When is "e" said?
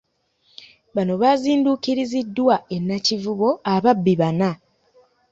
2.75-2.77